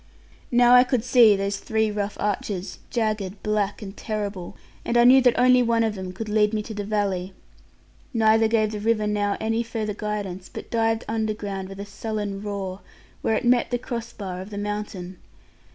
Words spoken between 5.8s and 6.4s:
of them could